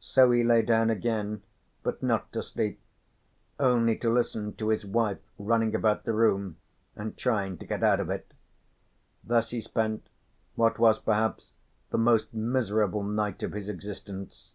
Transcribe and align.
So 0.00 0.30
he 0.30 0.44
lay 0.44 0.60
down 0.60 0.90
again, 0.90 1.42
but 1.82 2.02
not 2.02 2.30
to 2.34 2.42
sleep, 2.42 2.78
only 3.58 3.96
to 3.96 4.12
listen 4.12 4.52
to 4.56 4.68
his 4.68 4.84
wife 4.84 5.20
running 5.38 5.74
about 5.74 6.04
the 6.04 6.12
room 6.12 6.58
and 6.94 7.16
trying 7.16 7.56
to 7.56 7.64
get 7.66 7.82
out 7.82 7.98
of 7.98 8.10
it. 8.10 8.34
Thus 9.26 9.52
he 9.52 9.62
spent 9.62 10.06
what 10.54 10.78
was 10.78 10.98
perhaps 10.98 11.54
the 11.88 11.96
most 11.96 12.34
miserable 12.34 13.02
night 13.04 13.42
of 13.42 13.52
his 13.52 13.70
existence. 13.70 14.52